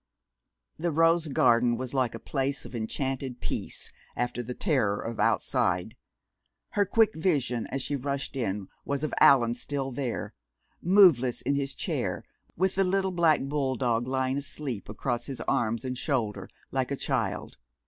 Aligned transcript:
The 0.79 0.89
rose 0.89 1.27
garden 1.27 1.77
was 1.77 1.93
like 1.93 2.15
a 2.15 2.19
place 2.19 2.65
of 2.65 2.73
enchanted 2.73 3.39
peace 3.39 3.91
after 4.15 4.41
the 4.41 4.55
terror 4.55 4.99
of 4.99 5.19
outside. 5.19 5.95
Her 6.69 6.87
quick 6.87 7.13
vision 7.13 7.67
as 7.67 7.83
she 7.83 7.95
rushed 7.95 8.35
in 8.35 8.67
was 8.83 9.03
of 9.03 9.13
Allan 9.19 9.53
still 9.53 9.91
there, 9.91 10.33
moveless 10.81 11.43
in 11.43 11.53
his 11.53 11.75
chair, 11.75 12.23
with 12.57 12.73
the 12.73 12.83
little 12.83 13.11
black 13.11 13.41
bull 13.41 13.75
dog 13.75 14.07
lying 14.07 14.37
asleep 14.39 14.89
across 14.89 15.27
his 15.27 15.39
arms 15.41 15.85
and 15.85 15.95
shoulder 15.99 16.49
like 16.71 16.89
a 16.89 16.95
child. 16.95 17.57